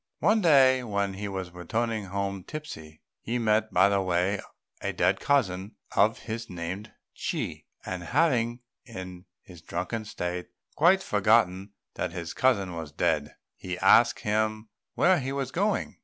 One 0.17 0.41
day 0.41 0.81
as 0.81 1.13
he 1.15 1.27
was 1.27 1.51
returning 1.51 2.05
home 2.05 2.43
tipsy, 2.43 3.03
he 3.19 3.37
met 3.37 3.71
by 3.71 3.87
the 3.87 4.01
way 4.01 4.41
a 4.81 4.93
dead 4.93 5.19
cousin 5.19 5.75
of 5.95 6.17
his 6.21 6.49
named 6.49 6.91
Chi; 7.13 7.65
and 7.85 8.01
having, 8.01 8.61
in 8.83 9.25
his 9.43 9.61
drunken 9.61 10.05
state, 10.05 10.47
quite 10.75 11.03
forgotten 11.03 11.73
that 11.93 12.13
his 12.13 12.33
cousin 12.33 12.73
was 12.73 12.91
dead, 12.91 13.35
he 13.55 13.77
asked 13.77 14.21
him 14.21 14.69
where 14.95 15.19
he 15.19 15.31
was 15.31 15.51
going. 15.51 15.99